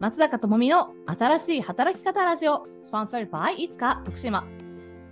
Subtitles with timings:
[0.00, 4.46] 松坂智美の新しい働き方ラジオ、スポンサー by いつか徳島。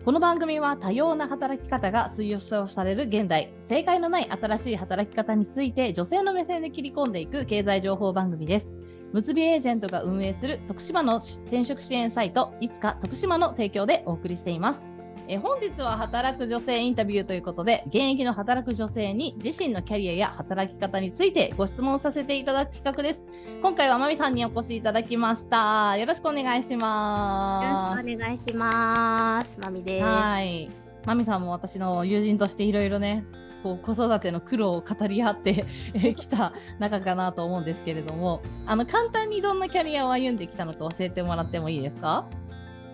[0.05, 8.73] この番組は多様な働き方が推奨される現代、正解のない新しい働き方について女性の目線で切り込んでいく経済情報番組です。
[9.13, 14.87] むつびエージェントが運営する徳島の転職支援サイト、いつか徳島の提供でお送りしています。
[15.29, 23.27] え本日は働く女性インタビューということで、現役の働く女性に自身のキャリアや働き方についてご質問させていただく企画です。
[23.61, 25.97] 今回はまみさんにお越しいただきました。
[25.97, 27.61] よろしくお願いしま
[28.05, 28.07] す。
[28.07, 29.59] よろしくお願いします。
[29.61, 30.05] まみです。
[30.05, 30.71] はい。
[31.05, 33.25] まみさんも私の友人としていろいろね、
[33.65, 35.65] こう子育ての苦労を語り合って
[36.15, 42.27] きた仲かなと思うんですけれども、あの簡単にどんなキャリアを歩んできたのか教えてもらってもいいですか？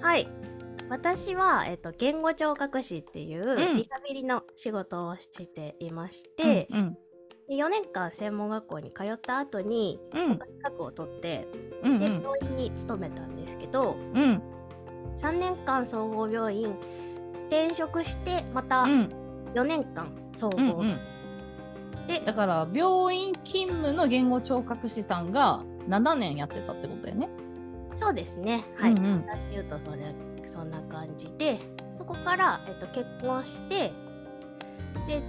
[0.00, 0.26] はい。
[0.92, 6.78] 私は、えっと、言語聴覚士っていうリハビリの仕事をしていまして、うん
[7.48, 7.56] うん。
[7.56, 11.48] 4年間専門学校に通った後に国家資格を取って、
[11.82, 14.42] うん、で病院に勤めたんですけど、うん、
[15.16, 16.76] 3年間総合病院
[17.48, 27.30] 転職してまた4年間総合、うんうん、でだから病院勤務の言語聴覚士さんが7年やってたってことだよね。
[27.94, 28.64] そうですね。
[28.76, 30.14] はい、うんうん、言うとそれ
[30.52, 31.58] そんな感じで
[31.94, 33.92] そこから、えっと、結婚して
[35.06, 35.22] で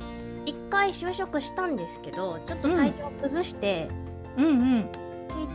[0.45, 3.87] 1回就職したんですけどちょっと体調を崩して、
[4.37, 4.89] うん、うんうん。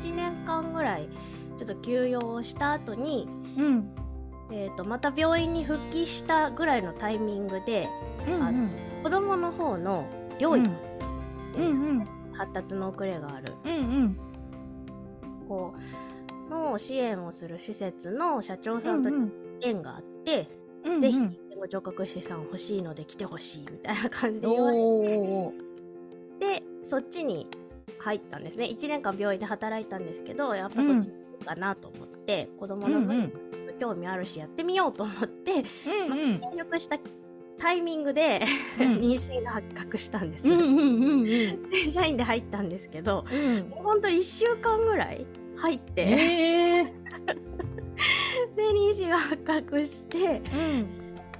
[0.00, 1.08] 1年間ぐらい
[1.58, 3.94] ちょっと休養をした後に、うん。
[4.50, 7.86] えーと、また病院に復帰したぐらいのタイミングで、
[8.26, 8.68] うんうん、あの
[9.02, 10.06] 子供の方の
[10.38, 10.70] 療育、
[11.56, 11.64] うん。
[11.64, 14.16] うん、発達の遅れがある、うんうん、
[15.48, 19.10] こうの支援をする施設の社長さんと
[19.60, 20.48] 縁があって、
[20.84, 21.18] うんうん、ぜひ
[21.58, 27.48] ご聴覚士さん欲しいので来てほしいみたいな感じで言われてでそっちに
[27.98, 28.66] 入ったんですね。
[28.66, 31.10] 1年間病院で働いたんですけどやっぱそっち
[31.44, 33.32] かなと思って、うん、子供の分
[33.78, 36.98] 興味あるしやってみようと思って、うんうん、転職した
[37.58, 38.42] タイミングで、
[38.80, 46.86] うん、 妊娠が発覚したんです、社員で入ったんですけど、うん、ほんと1週間ぐらい入って、えー、
[48.58, 50.42] で妊娠が発覚して、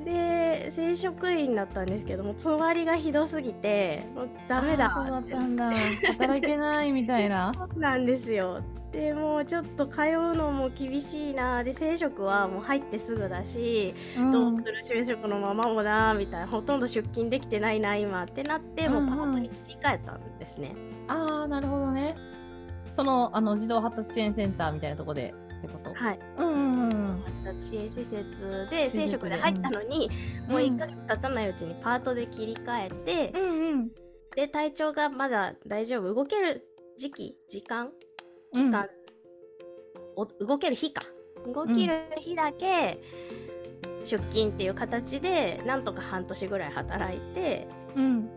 [0.00, 5.70] うん、で正職員だったんですけどもつわりがひどすぎてもうダメだそうだったんだ。
[6.18, 7.52] 働けないみたいな。
[7.54, 8.62] そうなんですよ。
[8.92, 11.62] でもうちょっと通うのも厳しいな。
[11.62, 20.74] で正職はもう入ってすぐだし、うん、どうする就職のままもなみたいなほとんど出勤できてないな今ってなって、うんうん、もうパートに切り替えたんですね。
[21.06, 22.16] ああなるほどね。
[22.94, 25.92] そのあの児童発達支援センターみたいなところでってこと？
[25.92, 26.18] はい。
[26.38, 26.44] う
[27.59, 29.36] 支援施設で正職で。
[29.36, 30.10] 入ったのに、
[30.47, 33.88] うん、もう1ヶ月経たないうちにパートで切り替えて、うんうん、
[34.34, 36.12] で体調がまだ大丈夫。
[36.12, 36.66] 動ける
[36.97, 37.91] 時期時間？
[38.53, 38.88] 期間、
[40.16, 41.03] うん、動ける日か。
[41.47, 43.00] 動ける日だけ
[44.04, 48.28] 出勤っていう形でなんとか半年ぐらい働いて、うん、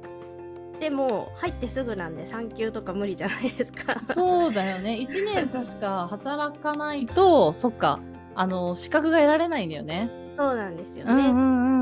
[0.79, 4.01] でも入ってすぐなんで産休とか無理じゃないですか。
[4.05, 4.99] そうだよね。
[5.01, 7.99] 1年確か働かないとそっか
[8.35, 10.09] あの資格が得られないんだよね。
[10.37, 11.39] そうなんですよね、うんう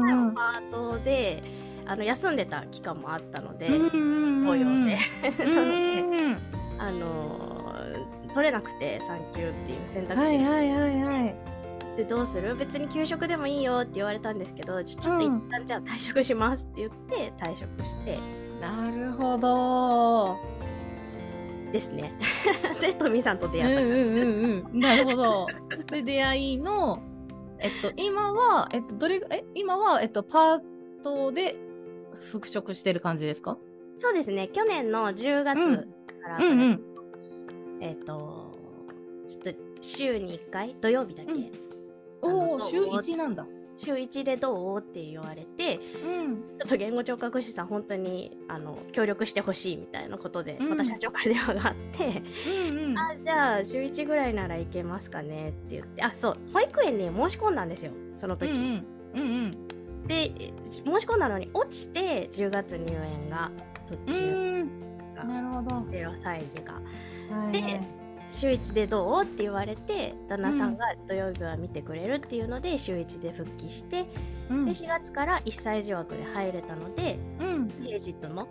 [0.07, 1.43] んうん、パートで
[1.85, 4.97] あの休んでた期間もあったので、雇用で。
[5.45, 6.41] なので
[6.77, 7.75] あの
[8.33, 11.35] 取れなくて産休っていう選択肢が、はいはいはいはい。
[11.97, 12.55] でどうする？
[12.55, 18.19] 別に給食でもいいよって言われたんですけどちょっと一旦じゃあ退職しますって言って退職して、
[18.61, 20.37] なるほど。
[21.71, 22.13] ですね。
[22.81, 24.11] で、トミさんと出会った感じです。
[24.11, 25.47] うんうんうん、なるほど。
[25.91, 27.01] で、出会いの、
[27.59, 30.61] えっと、今は、えっと、どれ、え、今は、えっと、パー
[31.03, 31.57] トで
[32.31, 33.57] 復職してる感じですか？
[33.97, 34.47] そうですね。
[34.47, 35.59] 去年の10月
[36.21, 36.81] からうんうん、
[37.81, 38.57] えっと、
[39.27, 41.31] ちょっと週に1回、土曜日だけ。
[41.31, 41.51] うん、
[42.21, 43.45] おお、週1なんだ。
[43.83, 44.79] 週1でどう？
[44.79, 58.51] って言われて、うん、ちょっと言語聴覚士さん本当にあの協力してほしいみたいなことで、うん、また社長から電話があってうん、あじゃあ週1ぐらいなら行けますかねって言ってあそう保育園に申し込んだんですよその時。
[58.51, 58.85] うんうん。
[59.13, 59.23] うんう
[60.03, 60.31] ん、で
[60.69, 63.51] 申し込んだのに落ちて10月入園が
[64.05, 64.67] 途中
[65.15, 65.69] が、なるほど。
[65.89, 66.73] 0歳児が。
[67.35, 67.81] はい、で
[68.31, 74.05] 週1でどうって言われて旦那さんが土曜日は見てくれるっていうので、週1で復帰して、
[74.49, 78.47] うん、で4月から1歳児枠で入れたので、うん、平日も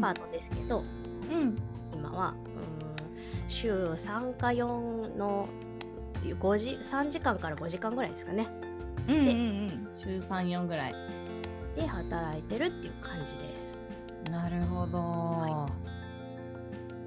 [0.00, 0.84] パートですけど、
[1.32, 1.56] うん、
[1.92, 5.48] 今はうん週3か4の
[6.22, 8.48] 5時3時間から5時間ぐらいですかね。
[9.08, 10.94] うんうんうん、週34ぐらい。
[11.76, 13.76] で働いてるっていう感じです。
[14.30, 14.98] なるほど。
[14.98, 15.89] はい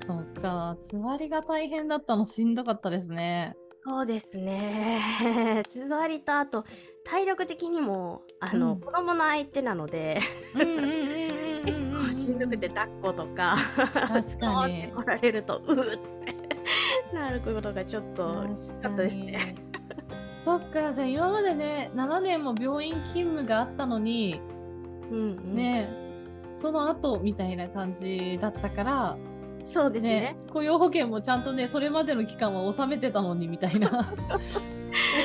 [0.05, 3.55] そっか、つわりが大変だったのしんどかったですね。
[3.81, 5.01] そうですね。
[5.67, 6.63] つわりとあと
[7.03, 10.19] 体力的にもあの、うん子供の相手なので
[10.55, 13.57] うんうんうんうんうん結構しんどくて抱っことか
[13.93, 16.35] 確かに来られるとうーって
[17.13, 19.55] なることがちょっと確かったですね。
[20.43, 24.41] そっか、じゃあ今までね、7年も病院勤務があったのに、
[25.09, 25.89] うんうんね、
[26.55, 29.17] その後みたいな感じだったから、
[29.63, 34.13] そうですねね、雇用保険もちゃんとね、それまでの期間は納めてたのにみたいな。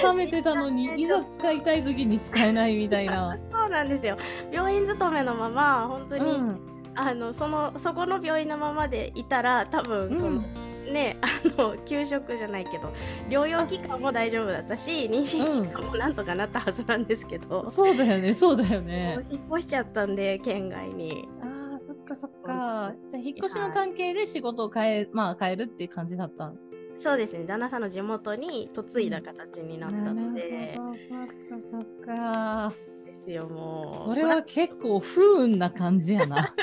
[0.03, 3.37] 納めてたのに、いざ使いたい時に使えないみたいな。
[3.51, 4.17] そうなんですよ
[4.51, 6.61] 病院勤めのまま本当に、うん。
[6.95, 10.43] あのそのそこの病院のままでいたら多分その、
[10.93, 12.91] ねあの給食じゃないけど
[13.29, 19.19] 療養期間も大丈夫だったし妊娠期間もなんとかなったはずなんですけど、そうだよね、そうだよね。
[19.31, 21.29] 引っ越しちゃったんで県外に
[22.09, 22.95] かそっか。
[23.09, 26.47] じゃあ、引っ越しの関係で仕事を変え、まあ変えるっていう感じだった。
[26.47, 26.59] ん
[26.97, 27.45] そうですね。
[27.45, 30.77] 旦那さんの地元に嫁いだ形になったので、
[31.09, 32.73] そっかそっか。
[33.05, 34.11] ですよもう。
[34.11, 36.55] それは結構不運な感じやな。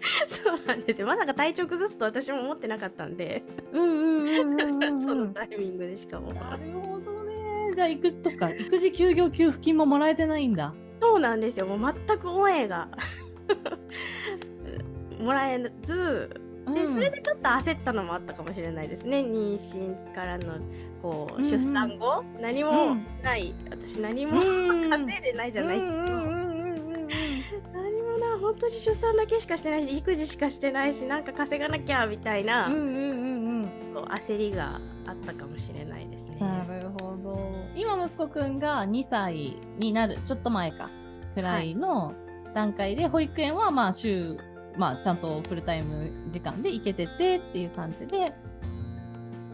[0.28, 1.06] そうなんですよ。
[1.06, 5.18] まさか体調崩すと私も思ってなかったんで、うんうんうんうんうんそうん。
[5.28, 6.32] のタイミングでしかも。
[6.32, 7.72] なるほどね。
[7.74, 10.74] じゃあ、育とか、育児休業給付金ももらえてないんだ。
[11.00, 11.66] そうなんですよ。
[11.66, 12.88] もう全く恩恵が
[15.20, 16.92] もらえずで、うん。
[16.92, 19.20] それでちょっと焦ったのもあったかもしれないですね。
[19.20, 20.54] 妊娠からの
[21.02, 21.50] こう、うんうん。
[21.50, 25.76] 出産後何もない、私何もうん稼いでないじゃない。
[25.76, 27.08] けど、うんうんうんうんうん。
[27.72, 33.70] 何もな本当に出産だけしかしてないし育児しかしてないしなんか稼がなきゃみたいな、うんうんうんうん。
[33.94, 36.36] こう焦りがあったかもしれないですね。
[36.40, 37.50] なるほど。
[37.74, 40.90] 今息子くんが2歳になる、ちょっと前か、
[41.34, 42.12] くらいの
[42.54, 44.38] 段階で、保育園はまあ週、
[44.76, 48.32] まあちゃんとフルタイム時間で行けててっていう感じで、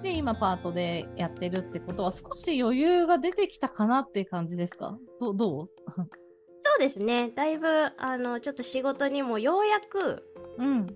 [0.02, 4.98] で、今パートでやってるってことは少し余裕が出てきたかなっていう感じですか？
[5.20, 5.70] どどう？
[6.60, 7.30] そうですね。
[7.34, 7.66] だいぶ
[7.96, 10.24] あのちょっと仕事にもようやく
[10.58, 10.86] うん。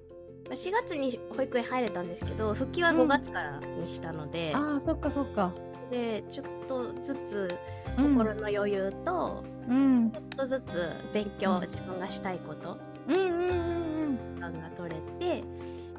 [0.48, 3.00] まあ4月に保育園入れたんですけど復帰はうん。
[3.02, 5.52] 5月からにしたので、ああ、そっかそっか。
[5.90, 7.56] でちょっとずつ
[7.98, 8.16] うん。
[8.18, 10.10] 心の余裕と、うん。
[10.12, 11.60] ちょっとずつ勉強、うん。
[11.62, 12.76] 自分がしたいこと。
[13.08, 13.79] うんうんうん。
[13.79, 13.79] 時
[14.50, 15.44] 間が取れて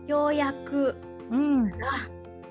[0.07, 0.95] ようやく
[1.29, 1.63] うん。
[1.63, 1.67] うん。
[1.67, 1.71] っ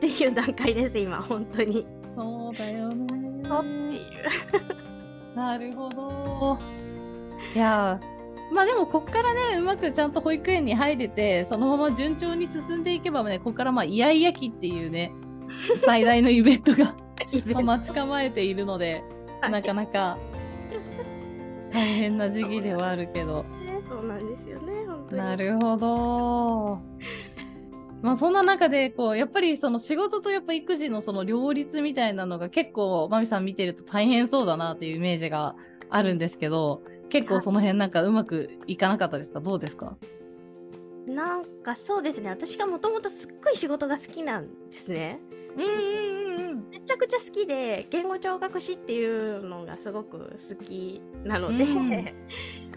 [0.01, 1.87] ていう段階です今本当に。
[2.17, 3.05] そうだよね。
[3.05, 5.37] っていう。
[5.37, 6.59] なるほど。
[7.55, 15.13] いやーまあでもこっからねうまくちゃんと保育園に入れてそのまま順調に進んでいけばねこっからまあイヤイヤ期っていうね
[15.85, 16.95] 最大のイベントが
[17.63, 19.05] 待ち構えているので
[19.41, 20.19] はいなかなか
[21.73, 23.45] 大変な時期ではあるけど。
[24.01, 25.21] うなんですよね本当に。
[25.23, 26.81] なるほど。
[28.03, 35.55] まあそんな中でこうやっぱりその仕事とやっぱ育児のその両立みたいなのが結構まみさん見てると大変そうだなっていうイメージが
[35.91, 39.41] あるんですけど結構その辺なんかうまくいかなかったですか？
[39.41, 39.99] どうですか？
[41.07, 45.21] なんかそうですね私がもともとすっごい仕事が好きなんですね。
[45.57, 45.67] うんう
[46.17, 46.20] ん。
[46.71, 52.05] めちゃくちゃ好きで言語聴覚士っていうのがすごく好きなので、うん。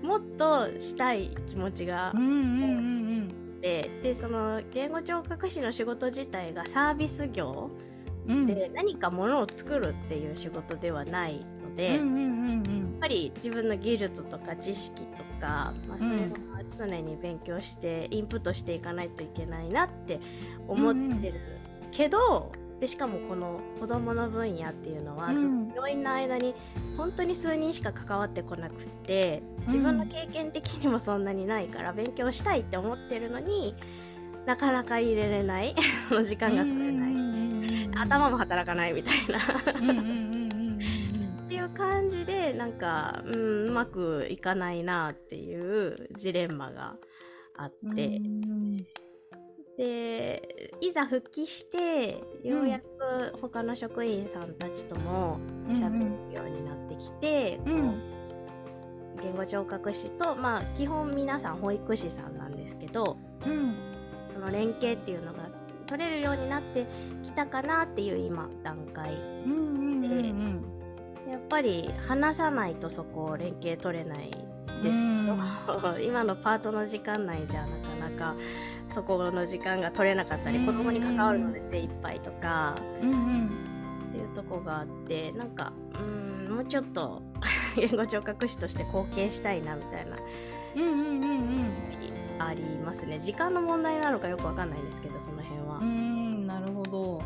[0.08, 2.36] もっとしたい気持ちがうんうんう
[3.58, 7.70] んででその言語聴覚士の仕事自体がサービス業。
[8.46, 20.22] で何かものを作るっていう仕事ではないので、やっぱり自分の技術とか知識とか、まあ、そういうのは常に勉強してインプットしていかないといけないなって
[20.68, 21.40] 思ってる
[21.92, 25.38] けど、でしかもこの子どもの分野っていうのは、うん。
[25.38, 26.54] ずっと病院の間に
[26.98, 33.74] 本当に数人しか関わってこなくって自分の経験的にもそんなにないから勉強したいって思ってるのに
[34.46, 35.74] なかなか入れれない。
[36.26, 39.40] 時間が取れない、頭も働かないみたいな。
[39.80, 40.80] うんうんうんうんうん。
[41.46, 46.98] っていう感じでなんか、うん、うまくいかないなっていうジレンマが
[47.56, 48.53] あって、うん
[49.78, 55.40] でいざ復帰してようやく他の職員さんたちとも
[55.70, 57.76] 喋るようになってきて、うん。
[57.76, 57.94] こ
[59.20, 63.76] う言語聴覚士とまあ基本皆さん保育士さんなんですけどうん。
[64.34, 65.50] その連携っていうのが
[65.86, 66.88] 取れるようになって
[67.24, 69.14] きたかなっていう今段階。
[69.14, 70.14] うんうんうん
[71.26, 71.32] うん。
[71.32, 74.32] やっぱり話さないとそこを連携取れない
[74.66, 78.36] ですけど、 今のパートの時間内じゃなかなか
[78.90, 80.66] そこの時間が取れなかったり、うん。
[80.66, 82.76] 子供に関わるので精一杯とか。
[83.02, 83.50] うんうん。
[84.10, 87.24] っていうとこがあってなんかうんもうちょっと
[87.76, 90.18] 言語聴覚士として貢献したいなみたいな。
[90.76, 91.74] うんうんうんうん。
[92.40, 93.20] ありますね。
[93.20, 95.80] 時間の問題なのかよくわかんないんですけどその辺は。
[95.82, 97.22] うんなるほど。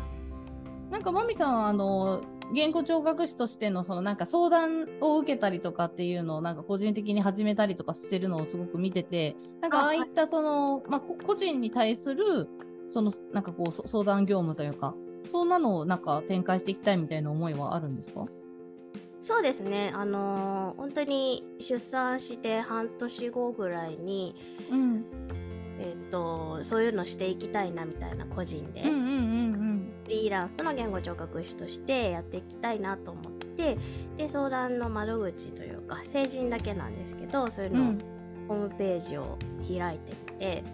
[0.90, 12.48] なんかまみさんはあの言語聴覚士としてのそのなんか相談を受けたりとかっていうのをなんか個人的に始めたりとかしてるのをすごく見ててなんかああいったその、まあ、個人に対する
[12.86, 14.94] そのなんかこう相談業務というか
[15.26, 18.26] そんなのをなんか展開していきたいみたいな思いはあるんですか？
[19.20, 19.92] そうですね。
[19.94, 24.34] あのー、本当に出産して半年後ぐらいに、
[24.70, 25.04] うん、
[25.80, 33.76] えっ、ー、とそういうのしていきたいなみたいな個人で、うんうんうんうん、フリーランスの言語聴覚士としてやっていきたいなと思って
[34.16, 37.92] で相談の窓口というか成人だけなんですけどそういうの、
[38.48, 39.36] ホームページを
[39.68, 40.64] 開いてみて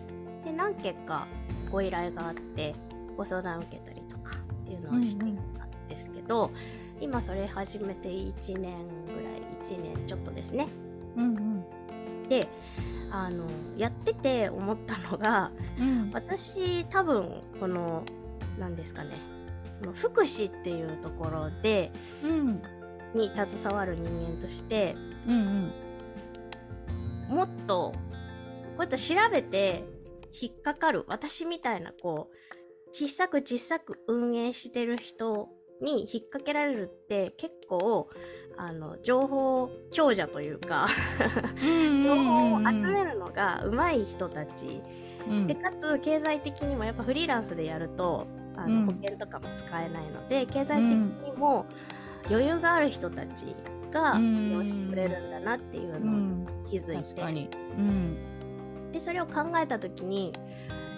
[0.45, 1.26] で何件か
[1.73, 2.76] ご依頼があって
[3.17, 10.69] ご相談を受けたりとかっていうのをしていたんですけど、うんうん、今それ始めて1年ぐらい1年ちょっとですね。
[11.17, 12.47] うんうん、で
[13.11, 18.05] あのやってて思ったのが、うん、私多分この
[18.58, 19.16] 何ですかね。
[19.94, 21.92] 福祉っていうところで、
[22.23, 22.62] うん、
[23.14, 24.96] に携わる人間として、
[25.26, 25.73] うん
[27.28, 27.92] うん、もっと
[28.76, 29.84] こうやって調べて
[30.40, 35.49] 引っかかる私みたいなこう小さく小さく運営してる人
[35.80, 38.08] に引っ掛けられるって結構
[38.56, 40.88] あの情報強者というか
[41.61, 44.80] 情報を集めるのが上手い人たち、
[45.28, 51.66] うん、でかつ経済的にもやっぱフリーランスでやるとあの、うん、保険とかも使えないので経済的にも
[52.30, 53.54] 余裕がある人たち
[53.90, 58.16] が利用してくれるんだなっていうのを気づいて、うん、
[58.92, 60.32] でそれを考えた時に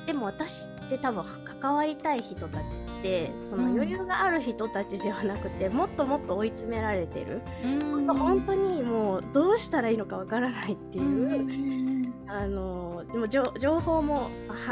[0.07, 1.25] でも私って多分
[1.61, 7.69] 関わりたい人たちってその余裕がある人たちではなくて、うん、もっともっと追い詰められてる、う
[8.03, 11.09] ん、本当にもうどうしたらいいのかわからないっていう、う
[11.43, 14.31] ん、あのでも情報も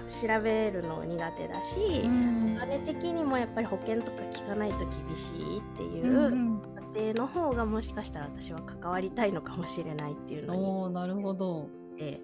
[0.08, 6.60] 調べるの苦手だし、うん、あれ的にもやっぱり保険とか聞かないと厳しいっていう
[6.94, 11.68] 家庭の方がもしかしたら私は関わりたいのかもしれないっていうのになるほど。
[11.96, 12.20] で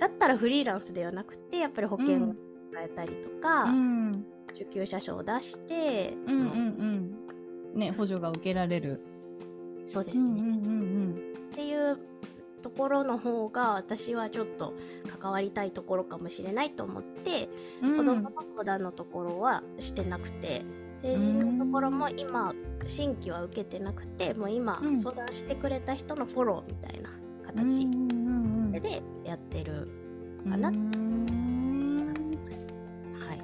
[0.00, 2.34] だったらフリーランスではなくてやっぱり保険を
[2.72, 7.16] 使えたりとか、うん、受給者証を出してうんうん
[7.74, 9.00] うん、ね、補助が受けられる。
[9.86, 10.72] そうですね、うんうんうんう
[11.10, 11.12] ん、
[11.52, 11.96] っていう
[12.66, 14.74] ところの方が私はちょっと
[15.20, 17.48] 関わりたいところかもしれないと思って、
[17.80, 20.62] うん、子供の相談のところはしてなくて
[21.00, 22.52] 成人のところも今
[22.84, 27.10] 新規は受けてなくてもう今相談してくれた人のフォローみたいな
[27.46, 27.86] 形
[28.80, 29.88] でやってる
[30.50, 31.20] かなって思
[32.32, 32.66] います。
[33.28, 33.40] はい、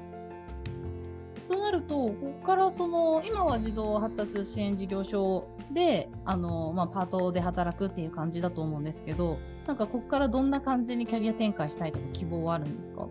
[1.48, 13.08] となるとここからその今は児童発達支援事業所であの、まあ、パートで働くっていう感じだと思うんですけどなんかここからどんな感じにキャリア展開したいとか希望はあるんですか？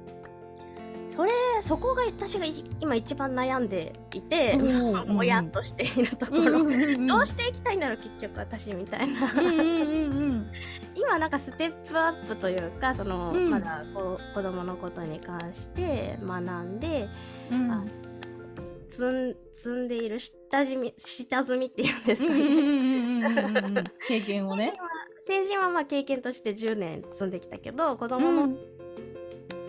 [1.10, 2.46] それそこが私が
[2.80, 9.30] 今一番悩んでいてもやっとしているところ、どうしていきたいんだろう結局私みたいな。
[10.96, 17.10] 今なんかステップアップというかその、うん、まだこ子供のことに関して学んで、
[17.52, 17.84] うん、あ
[18.92, 23.84] 積ん積んでいる下積み下積みっていうんですかね。
[24.08, 24.74] 経験をね。
[25.22, 28.58] 成人はまあ経験として10年積んできたけど子供の、うん。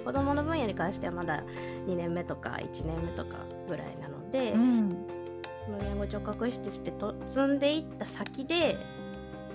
[0.05, 1.45] 子どもの分野に関してはまだ
[1.87, 3.37] 2年目とか1年目とか
[3.69, 5.07] ぐらいなので、うん、
[5.67, 8.77] この言語聴覚士としてと積んでいった先で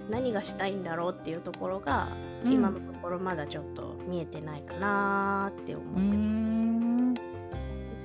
[0.09, 2.07] 何がしたいんだろうっていうところが、
[2.45, 6.57] うん、今のところまだちょっと見えてないかなって思ってます。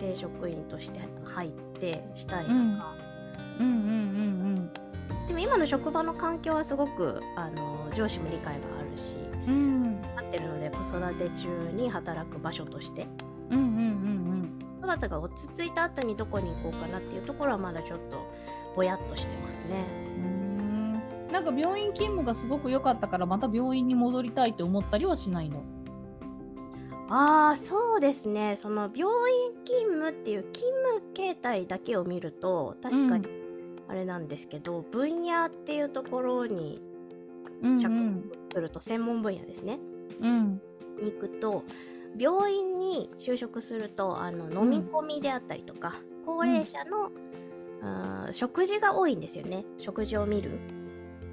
[0.02, 2.96] 正職員として入ってしたいのか。
[3.60, 4.70] うんうんうんうん
[5.28, 9.14] でも今の職場の環境はすごくあの上司も理解があるし、
[9.46, 13.06] うん、ってるので子育て中に働く場所として。
[13.50, 13.70] うんうんうん
[14.82, 18.26] うん、育てが落ち着いた後にどこに行こうかなっていうところはまだちょっと
[18.74, 19.86] ぼやっとしてますね。
[20.16, 25.62] うんなんか病院勤務がすごく良かったからまた病院に戻りたいって思ったりはしないの？
[27.14, 28.56] ああそうですね。
[28.56, 33.28] その病院勤務っていう勤務形態だけを見ると確かに
[33.86, 36.80] あれなんですけど、うん、分野っていうところに
[37.78, 39.78] 着目すると専門分野ですね。
[40.22, 40.60] うん、
[41.02, 41.64] に行くと
[42.18, 47.10] 病院に就職するとあの飲み込みであったりとか、うん、高齢者の、
[48.26, 49.66] うん、食事が多いんですよね。
[49.76, 50.81] 食事を見る。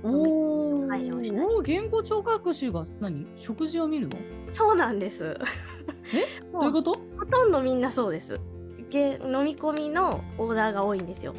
[0.04, 0.88] お
[1.58, 3.28] お言語聴覚士が何？
[3.38, 4.18] 食事を見るの？
[4.52, 5.38] そうなんです。
[6.14, 6.42] え？
[6.54, 6.98] どういうこと？
[7.18, 8.40] ほとんどみんなそうです。
[8.94, 11.36] 飲み込みのオーダーが多いんですよ。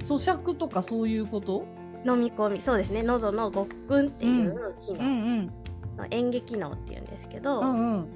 [0.00, 1.64] 咀嚼とかそういうこと？
[2.04, 3.02] 飲み込みそうですね。
[3.02, 5.50] 喉のごっくんっていう機能、うん
[5.98, 6.06] うん。
[6.10, 8.08] 演劇能っていうんですけど、うんうん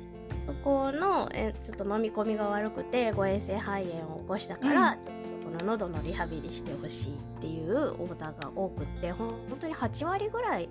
[0.47, 10.69] そこのえちょっと飲み込みが悪くて誤嚥性肺炎を起こしたから、ちょっとそこの喉のリハビリしてほしいっていうオーダーが多くってほん本当に8割ぐらい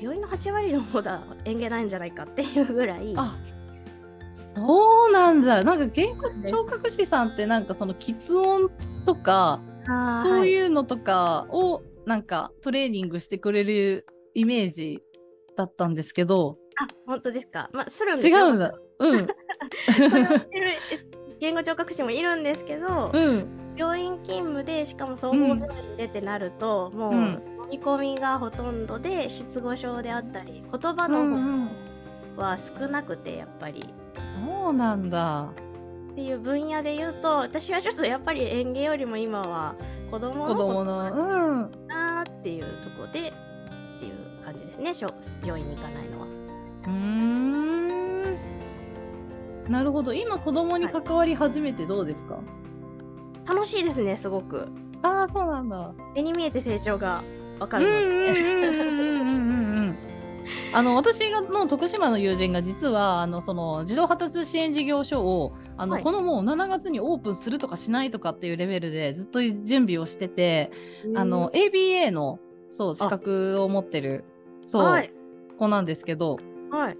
[0.00, 3.36] 病院の8割のオーダー演芸ないんじゃないかっていうぐらいあ
[4.30, 5.62] そうなんだ。
[5.62, 8.68] なんか言語聴覚士さんってなんかその喫音
[9.06, 9.60] とか
[10.22, 15.02] そうういうのとかをなんかトレーニングしてくれるイメージ
[15.56, 16.58] だったんですけど。
[16.76, 17.70] あ本当ですか。
[17.72, 19.26] まあするんです違ようんだうん。
[19.26, 20.72] それをしてる
[21.40, 23.48] 言語聴覚士もいるんですけど、うん。
[23.76, 27.42] 病院勤務でしかも総合病院でってなると、もううん。
[27.64, 31.68] 飲み込みがほとんどで失語症であったり言葉うの
[32.36, 33.92] 方は少なくてやっぱり。
[34.16, 35.50] そうなんだ。
[36.12, 39.74] っていう分野で言うと私はちょっとやっぱり園芸よりも今は
[40.10, 43.32] 子供の子供のうんなっていうところでっ
[43.98, 44.92] ていう感じですね
[45.44, 46.26] 病院に行かないのは。
[46.26, 48.03] うーん
[49.68, 50.12] なるほど。
[50.12, 52.40] 今子供に関わり始めてどうですか、
[53.46, 54.68] 楽しいですねすごく。
[55.02, 55.92] ああそうなんだ。
[56.14, 57.22] 目に見えて成長が
[57.58, 59.98] わかうんるので、うんうんうんうんうんうん。
[60.74, 66.02] あの私がの徳島の友人が実はあのその児童発達支援事業所をあの、はい。
[66.02, 70.70] このもう7月にオープンするとかしないとかっていうレベルでずっと準備をしてて、
[71.14, 74.24] あの ABA のそう資格を持ってる
[74.66, 75.12] そう、はい。
[75.58, 76.38] 子なんですけど
[76.70, 76.98] はい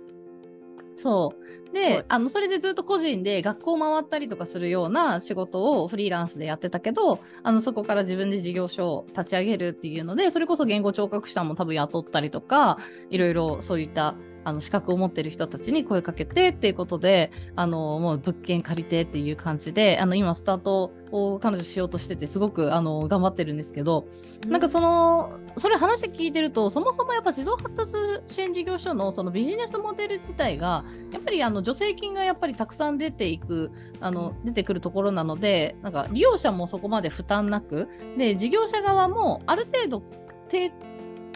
[0.96, 1.74] そう。
[1.74, 12.78] で、はいあの、それでずっと個人で学校回ったりとかするような仕事をフリーランスでやってたけど、あの、そこから自分で事業所を立ち上げるっていうので、それこそ言語聴覚士さんも多分雇ったりとか、
[13.10, 24.06] いろいろそういった、あの資格を持ってる人たちに声かけてっていうことで、あの、もう物件借りてっていう感じで、あの、今スタートを彼女しようとしてて、すごく、あの、頑張ってるんですけど、
[24.46, 27.96] なんかその、それ話聞いてると、そもそもやっぱ児童発達
[28.26, 33.70] 支援事業所のそのビジネスモデル自体が、やっぱりあの助成金がやっぱりたくさん出ていく、
[34.00, 40.02] あの出てくるところなので、なんか利用者もそこまで負担なく、で、事業者側もある程度
[40.48, 40.72] 定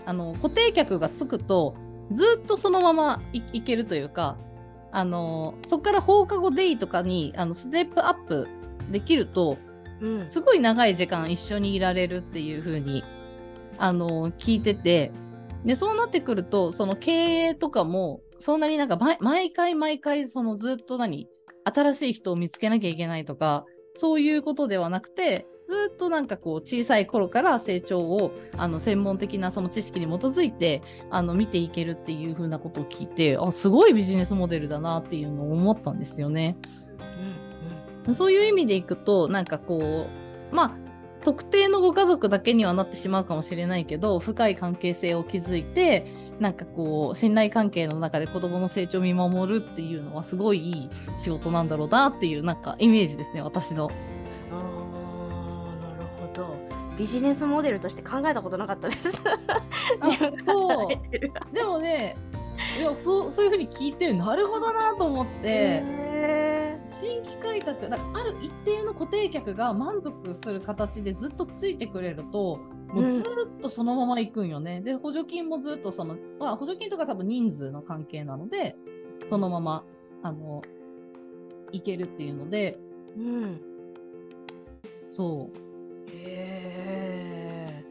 [0.07, 1.75] あの固定客がつくと、
[2.11, 4.37] ずっとそのままいいけるというか、
[4.91, 8.49] あのそこから放課後デイとかにあのステップアップ
[8.91, 9.59] できると、
[10.01, 10.25] うん。
[10.25, 13.03] すごい長い時間一緒にいられるっていう風に
[13.79, 15.13] あの聞いてて
[15.65, 17.11] でそうなってくるとその経
[17.49, 21.29] 営とかもそんなになんか毎毎回毎回そのずっと何
[21.65, 36.57] 新しい人を見つけなきゃいけないとかそういうことではなくてずっとなんかこう小さい頃から成長をあの専門的なその知識に基づいてあの見ていけるっていう風なことを聞いてあすごいビジネスモデルだなっていうのを思ったんですよね。
[37.01, 37.49] うん
[38.15, 40.07] そういう意味でいくと、なんかこ
[40.53, 40.89] う、まあ、
[41.25, 46.07] 特定のご家族だけにはなってしまうかもしれないけど、深い関係性を築いて、
[46.39, 53.91] なんかこう、信頼関係の中で子供の成長を見守るっていうのは、すごいいい仕事なんだろうなっていう、なんかイメージですね、私の。
[56.99, 59.13] ビジネスモデルとして考えたことなかったです。
[60.45, 61.55] そう。
[61.55, 62.17] でもね、
[62.79, 72.59] いやそうそういうふうに聞いて、なるほどなと思って、へ新規開拓だある一定の固定客が満足する形でずっとついてくれると
[72.89, 74.81] もうずっとそのまま行くんよね。
[74.81, 78.77] で補助金もずっとその、まあ、補助金とか多分人数の関係なので
[79.27, 79.85] そのまま
[80.23, 80.63] あの
[81.71, 82.79] いけるっていうので。
[83.17, 83.61] ーうん。
[85.11, 85.68] そう
[86.13, 87.85] へ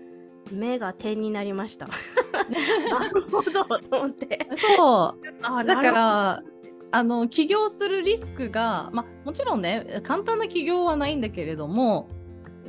[0.49, 0.55] ー。
[0.55, 1.87] 目が点になりました。
[2.99, 4.47] なるほどと思って。
[4.75, 5.21] そう。
[5.41, 6.43] あだから
[6.91, 12.07] あの起業するリスクが、まあ、もちろんね簡単な起業はないんだけれども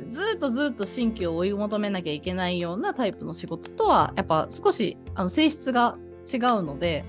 [0.07, 5.97] ずっとずっと新規を追い求めなきゃいけないようなタイプの仕事とはやっぱ少しあの性質が
[6.31, 7.05] 違うので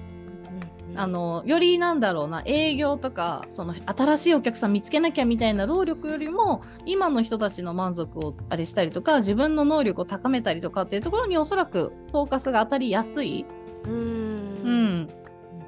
[0.97, 13.47] あのよりなんだろうな営業とかその新しいお客さん見つけなきゃみたいな労力よりも今の人たちの満足をあれしたりとか自分の能力を高めたりとかっていうところにおそらくフォーカスが当たりやすい、
[13.85, 13.93] うん。
[13.93, 15.09] うん、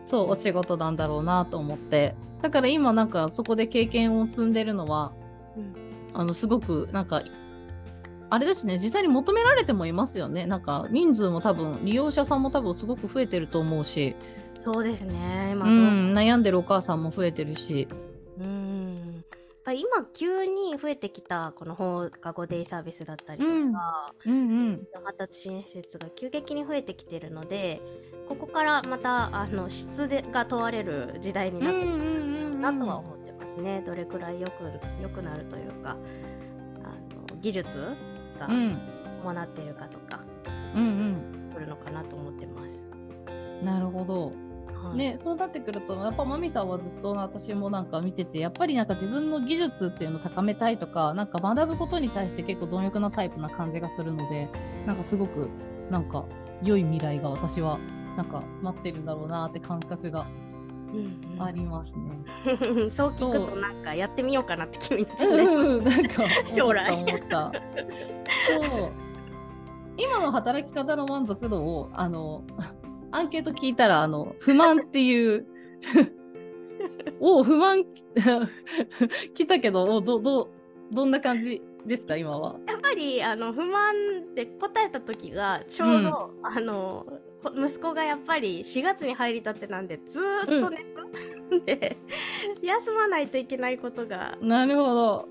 [0.04, 2.14] そうお仕事なんだろうなと思って。
[2.42, 5.12] だから今なんかそこで経験を積んでるのは、
[5.56, 5.74] うん。
[6.14, 7.22] あのすごくなんか
[8.28, 10.46] あれですね実際に求められてもいますよね。
[10.46, 14.16] なんか人数も多分利用者さんも多分すごく増えてると思うし、
[14.62, 17.88] そうですね今うん、悩んでるお母さんも増えてるし。
[18.38, 19.14] うん。
[19.16, 23.50] やっぱり今急に増えてきたこの放課後デイサービスだったりとか、
[24.24, 24.32] うん。
[24.32, 24.86] うんうん。
[25.04, 27.80] 発達支援施設が急激に増えてきてるので
[28.28, 35.96] ここからまたあの質でが問われる時代になってくるなとは思ってますね、どれくらいよく良くなるというか
[36.84, 36.86] あ
[37.34, 37.68] の技術
[38.38, 38.78] がうん。
[39.22, 40.20] 伴っているかとか
[40.76, 42.78] うん来るのかなと思ってます。
[42.86, 42.92] うん
[43.64, 44.32] なるほど
[44.94, 54.48] ね、そうなってくるとやっぱマミさんはずっと私もなんか見ててやっぱりなんか自分の技術っていうのを高めたいとかなんか学ぶことに対して結構貪欲なタイプな感じがするので
[54.86, 55.48] なんかすごく
[55.90, 56.24] なんか
[56.62, 57.78] 良い未来が私は
[58.16, 60.26] なんか待ってるんだろうなって感覚が
[61.38, 62.58] ありますね。
[62.60, 67.52] うんうん、そう聞くとなんかやってみようかなって気持ちうん、なんか将 来思った。
[68.66, 68.90] そう。
[69.96, 72.42] 今の働き方の満足度をあの
[73.12, 75.46] アンケート聞いたらあの不満っていう
[77.20, 77.84] お不満
[79.34, 80.50] 来たけどどど
[80.90, 82.56] どんな感じですか今は？
[82.66, 83.94] やっぱりあの不満
[84.30, 87.06] って答えた時がちょうど、うん、あの
[87.56, 90.84] 息子がやっぱり4月に入りたってなんでずっとね、
[91.50, 91.96] うん、 で
[92.62, 95.28] 休まないといけないことがなるほど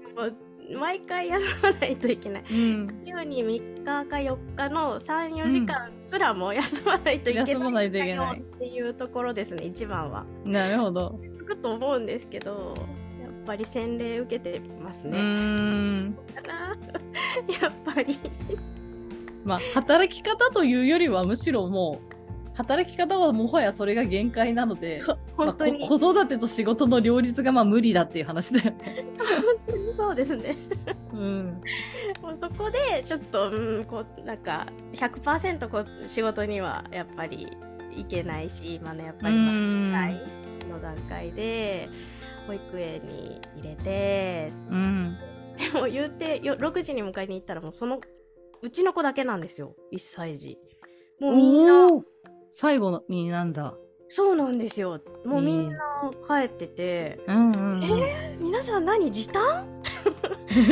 [0.78, 10.26] 毎回休まないといけない、うん、週に3日か4日の34時間すらも休まないといけない,、っていうところですね一番は。
[10.44, 11.20] なるほど。
[11.38, 12.74] つくと思うんですけど
[13.22, 15.18] やっぱり洗礼受けてますね。
[17.62, 18.18] やっぱり
[19.44, 22.11] まあ働き方というよりはむしろもう
[22.62, 25.02] 働き方はもはやそれが限界なので
[25.36, 29.06] 本当に、まあ、子育てと仕事の両立がまあ無理だっていう話だよね。
[29.18, 29.26] 本
[29.68, 30.56] 当にそうですね。
[31.14, 31.62] うん、
[32.22, 37.48] もうそこでちょっと、うん、こうなんか100%こう仕事にはやっぱり
[37.96, 41.90] いけないし今のやっぱりの段階で
[42.48, 45.18] 保育園に入れて、うん、
[45.58, 48.00] でも言うて6時に迎えに行ったらもうその
[48.62, 50.58] うちの子だけなんですよ1歳児。
[51.20, 51.90] もうみんな
[52.52, 53.76] 最後になんだ？
[54.10, 55.00] そうなんですよ。
[55.26, 55.80] もうみんな
[56.28, 59.66] 帰ってて、えー、うんうん、えー、皆さん何時短？
[60.52, 60.68] フル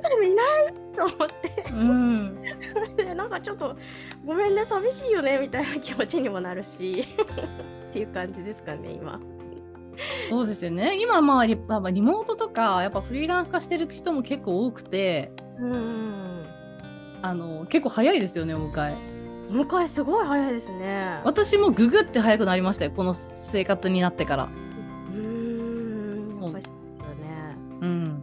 [0.00, 0.74] タイムいない？
[0.96, 2.42] と思って、うん、
[2.96, 3.76] でなんかちょっと
[4.24, 7.04] ごめんね寂しいよねみたいな気持ちにもなるし。
[7.90, 9.20] っていう感じですかね今。
[10.30, 10.98] そうですよね。
[10.98, 16.46] 今まあリまあリモートとかやっぱフリーランス化してる人も結構多くて、うん、
[17.20, 19.13] あの結構早いですよねお迎え。
[19.50, 21.20] 迎えすごい早いですね。
[21.24, 24.48] 私もググって早くなりましたよこの生活になってから。
[25.12, 27.56] うんやっぱりそうですよね。
[27.80, 28.22] うん、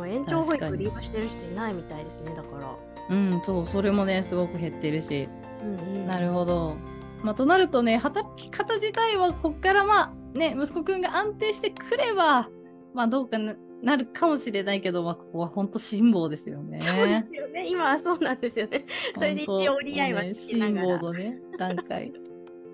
[0.00, 2.74] うん、延長保育利用してる人いないみたいですねだから。
[3.10, 5.28] うんそうそれもねすごく減ってるし、
[5.62, 6.76] うんうん、なるほど。
[7.22, 12.48] まあ、となるとね働き方自体はこっからまあね息子くんが安定してくれば
[12.94, 16.80] まあどうかななるかもしれないけど、まあ、ここは本当辛抱ですよね。
[16.80, 17.66] そうですよね。
[17.68, 18.84] 今はそうなんですよね。
[19.14, 22.12] それで一応折り合いはつ辛抱のね、段階。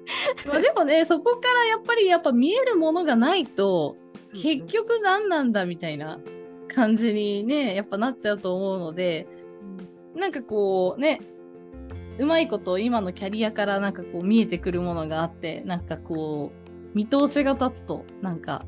[0.49, 3.97] まあでもね、そこからやっぱりやっぱ見えるものがないと、
[4.33, 6.21] 結局何なんだみたいな
[6.69, 9.27] 感じにね、やっぱなっちゃうと思うので、
[10.15, 11.21] なんかこうね、
[12.19, 18.65] うまいこと今のキャリアからなんかこう見えてくるものがあって、なんかこう、見通しが立つと、なんか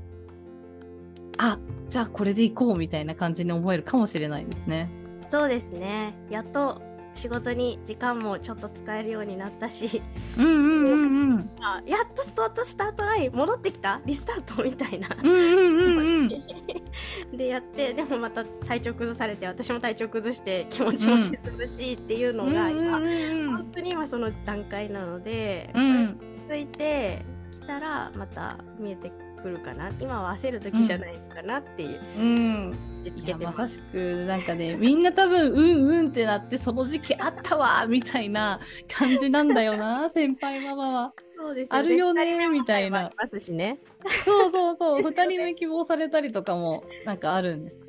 [1.39, 4.91] あじゃあこれでいこうみたいな感じに思えるかもしれないですね。
[5.29, 6.15] そうですね。
[6.31, 6.83] やっと
[7.15, 10.03] 仕事に時間もちょっと使えるようになったし、
[10.37, 11.39] うんうんうんうん、
[11.87, 14.03] やっとスタートスタートライン戻ってきた？
[14.05, 16.29] リスタートみたいな、うんうんうんうん、
[17.35, 23.11] でやってでもまた体調崩されて私も体調崩して気持ちも沈むしっていうのが今、うんうん
[23.47, 38.59] うん、本当に今その段階なので、うん、続いてきたらまた見えてくくるかな今は焦る時じゃないのかなっていう、うん、けてまさしくなんかね みんな多分うんうんってなってその時期あったわみたいな
[38.93, 41.13] 感じなんだよな 先輩ママは。
[41.39, 43.13] そうですあるよねみたいな。
[43.17, 43.79] ますしね。
[44.25, 45.03] そうそうそう。
[45.07, 47.86] 2人目希望されたりとかもなんかあるんです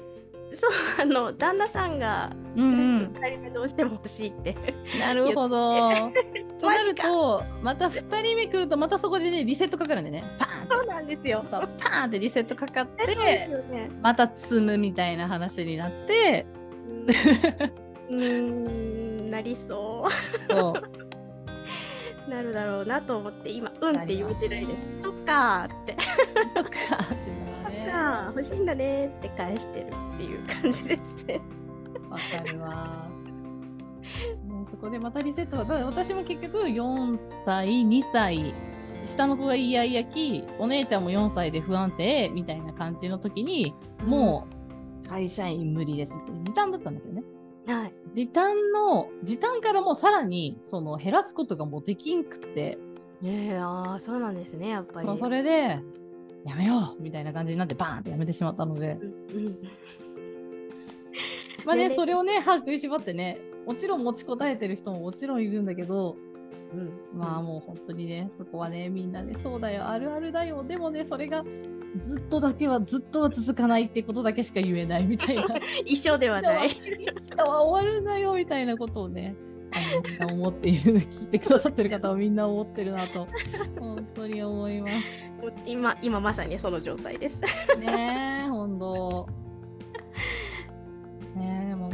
[0.54, 4.56] そうあの旦那さんが、うんうん、2人目どうしても欲しいって。
[5.00, 5.90] なるほど。
[6.60, 10.24] そうなるとまた2人目来るとまたそこでねリセットかかるんでね。
[10.38, 11.46] パーンそうなんですよ。
[11.52, 16.46] そうパーンってリセットかかって、ね、また積むみたいな話になって。
[18.10, 19.30] うん。
[19.30, 20.52] なりそう。
[20.52, 20.74] そう。
[22.30, 24.84] なるだろうなと思って今「うん」って言えてないです。
[25.02, 25.96] そっかって。
[26.56, 27.38] そっかって
[27.90, 31.42] か欲しいんだねって返してるっていう感じですね。
[32.10, 33.08] わかるわ。
[34.48, 38.54] ね、そこでまたリセットだ私も結局4歳2歳
[39.06, 43.74] 下の子がイヤイヤ期お姉ちゃんも4歳で不安定みたいな感じの時に、
[44.06, 44.48] も
[45.06, 47.24] う会社員無理ですって時短だったんだけどね。
[47.68, 52.80] はい、時短の時短からもさらにその減らすことがもうできんくて。
[53.24, 55.18] えー、あそうなんですねやっぱり。
[55.18, 55.80] それで
[56.46, 58.98] やめようみたいな感じになってバーンってやめてしまったので、
[61.68, 66.16] まあねそれをね歯食いしばってねもちろん持ちこたえてる人ももちろんいるんだけど
[66.74, 70.64] うん、まあもう本当にね、そこはね、みんなね、そうだよ、あるあるだよ。
[70.64, 71.46] でもね、それが
[72.02, 75.44] ずっとだけは、ずっとは続かないってことだけしか言えないみたいな。
[75.86, 76.68] 一緒ではない。
[76.68, 76.70] い
[77.20, 79.36] つかは終わるんだよみたいなことをね、
[80.04, 83.28] みんな思っている、聞いてくださってる方はみんな思ってるなと、
[83.80, 84.94] 本当に思います。
[85.66, 87.40] 今、今まさにその状態です。
[87.80, 89.47] ねえ、本当。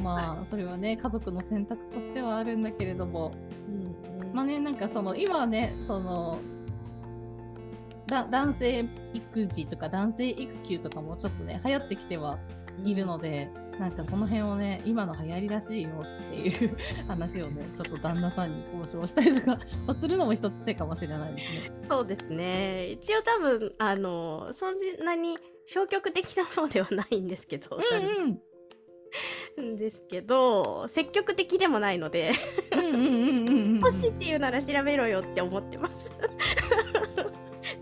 [0.04, 3.34] まあ、それはね、家族の選択としてはあるんだけれども、
[4.22, 6.39] うん、まあね、なんかその、今はね、その、
[8.08, 12.38] だ男性育児とか男性育休とかもちょっとね流行ってきては
[12.84, 19.60] いるので、うん、なんかその辺をね今の流行りらしいよっていう話をね ちょっと旦那さんに交渉したりとか
[20.00, 21.72] するのも一つ手かもしれないですね。
[21.88, 22.88] そうですね。
[22.92, 28.39] 一応多分あのそんなに消極的なものではないんですけど、うんうん、
[29.78, 32.32] ですけど積極的でもないので
[32.71, 36.12] 欲しいっていうなら調べろよって思ってます。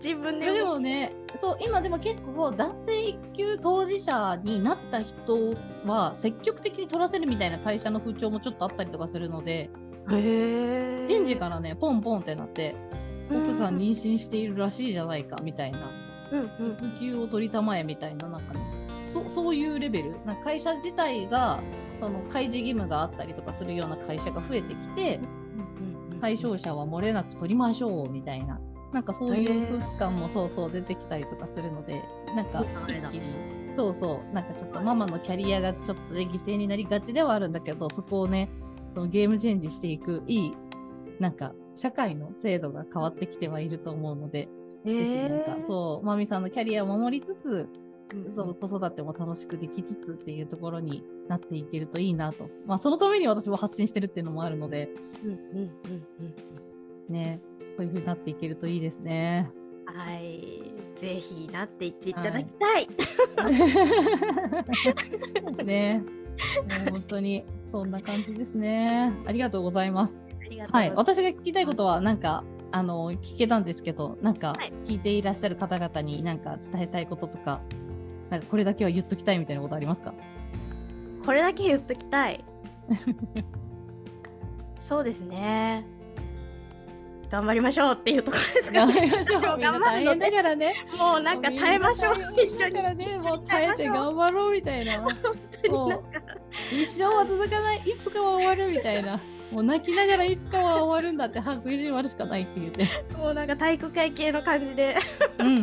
[0.02, 5.54] 自分ででもねそう今でも結構男性育休当事者になった人
[5.86, 9.70] は積極的に取らせるみたいな会社の風潮もちょっとあったりとかするので
[10.08, 12.74] 人事からねポンポンってなって
[13.30, 15.90] 奥さん妊娠しているらしいじゃないかみたいな、
[16.32, 18.60] うんうん、育休を取りたまえみたいななんかね
[19.02, 20.24] そそういうレベル。
[20.24, 21.62] な会社自体が
[21.98, 25.20] その開示義務があったりとかするような会社が増えてきて、
[26.20, 28.60] 対象者は漏れなく取りましょうみたいな。
[28.92, 32.02] なんかそういう空気感もそうそう出てきたりとかするので、
[32.36, 38.50] なんか一気に、そうそう、なんかちょっとママのキャリアがちょっとね、犠牲になりがちではあるんだけど、そこをね、
[38.88, 40.52] そのゲームチェンジしていく、いい、
[41.18, 44.48] なんか社会の制度が変わってきてはいると思うので、
[44.84, 47.68] えー、ぜひなんかそう、まみさんのキャリアを守りつつ、
[48.28, 52.48] その子育ても楽しくできつつっていうところになっていけるといいなと。
[52.66, 54.90] まあそのために私も発信してるっていうのもあるので、
[55.24, 55.70] うんうんうん
[57.08, 57.40] うん、ね、
[57.76, 59.50] そういう風になっていけるといいですね。
[59.86, 60.62] はい、
[60.96, 62.88] ぜひなっていっていただきたい。
[63.36, 63.50] は
[65.60, 66.02] い、 ね、
[66.84, 69.12] もう本当にそんな感じですね。
[69.26, 70.22] ありがとうございます。
[70.70, 77.60] はい、私が聞きたいことはなんかあの聞けたんですけど、なんか聞いていらっしゃる方々になんか伝えたいこととか、
[78.32, 80.14] なんかこれだけは言っときたいみたいなことありますか？
[81.24, 82.42] これだけ言っときたい。
[84.80, 85.84] そうですね。
[87.30, 88.92] 頑張りましょうっていうところですかね。
[88.92, 89.42] 頑張りましょう。
[89.60, 90.74] 頑張るのだからね。
[90.98, 92.14] もうなんか耐えましょう。
[92.42, 92.74] 一緒に。
[92.76, 94.98] からね、もう耐えて頑張ろうみたいな。
[95.02, 95.08] も
[95.88, 96.02] う
[96.72, 99.20] 一生は続かない、いつかは終わるみたいな。
[99.50, 102.86] もう泣きながらいつかは終わるんだって白衣人割るしかないって言って。
[103.16, 104.96] もうなんか体育会系の感じで。
[105.38, 105.60] うん。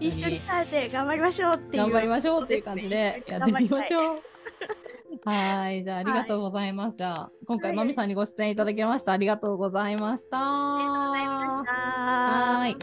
[0.00, 1.82] 一緒に耐えて頑張りましょうっていう。
[1.84, 4.20] 頑張りましょうっていう感じでやってみましょう。
[5.24, 5.82] はい。
[5.82, 7.02] じゃあ、ありがとうございます。
[7.02, 9.12] はい、今回、まみさんにご出演いただきました。
[9.12, 10.38] ありがとうございました。
[10.38, 11.72] ありがとうございました。
[11.72, 12.76] はい。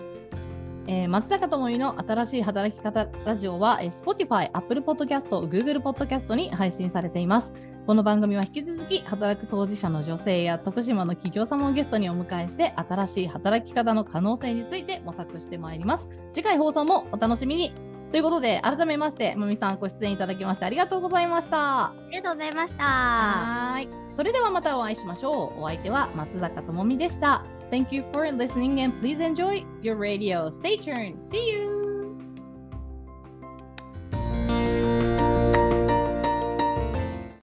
[0.86, 7.54] えー、松坂智美の新しい働き方ラジオは、えー、Spotify、Apple Podcast、Google Podcast に配信されています。
[7.86, 16.08] この番組は引き続き働く当事者の女性や徳島の企業様をゲストにお迎えして新しい働き方の可能性について模索してまいります。
[16.32, 17.74] 次回放送もお楽しみに。
[18.12, 21.86] ということで、改めまして、まみさんご出演いただきましてありがとうございました。
[21.86, 22.84] ありがとうございました。
[22.84, 23.90] はい。
[24.08, 25.62] それではまたお会いしましょう。
[25.64, 27.44] お相手は松坂智美でした。
[27.70, 30.48] Thank you for listening and please enjoy your radio.
[30.48, 31.18] Stay tuned.
[31.18, 31.83] See you!